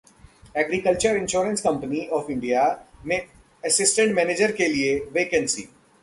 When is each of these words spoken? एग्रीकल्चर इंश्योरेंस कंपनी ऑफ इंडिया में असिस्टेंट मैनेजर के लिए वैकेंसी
एग्रीकल्चर 0.57 1.17
इंश्योरेंस 1.17 1.61
कंपनी 1.61 2.05
ऑफ 2.13 2.29
इंडिया 2.29 2.63
में 3.05 3.19
असिस्टेंट 3.63 4.15
मैनेजर 4.15 4.51
के 4.51 4.67
लिए 4.67 4.97
वैकेंसी 5.11 5.67